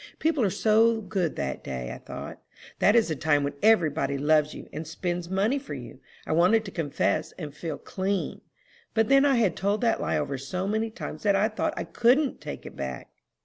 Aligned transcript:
People 0.17 0.43
are 0.43 0.49
so 0.49 0.99
good 0.99 1.35
that 1.35 1.63
day, 1.63 1.91
I 1.93 1.99
thought. 1.99 2.41
That 2.79 2.95
is 2.95 3.09
the 3.09 3.15
time 3.15 3.43
when 3.43 3.53
every 3.61 3.91
body 3.91 4.17
loves 4.17 4.55
you, 4.55 4.67
and 4.73 4.87
spends 4.87 5.29
money 5.29 5.59
for 5.59 5.75
you. 5.75 5.99
I 6.25 6.31
wanted 6.31 6.65
to 6.65 6.71
confess, 6.71 7.33
and 7.33 7.53
feel 7.53 7.77
clean; 7.77 8.41
but 8.95 9.09
then 9.09 9.25
I 9.25 9.35
had 9.35 9.55
told 9.55 9.81
that 9.81 10.01
lie 10.01 10.17
over 10.17 10.39
so 10.39 10.67
many 10.67 10.89
times 10.89 11.21
that 11.21 11.35
I 11.35 11.49
thought 11.49 11.75
I 11.77 11.83
couldn't 11.83 12.41
take 12.41 12.65
it 12.65 12.75
back." 12.75 13.09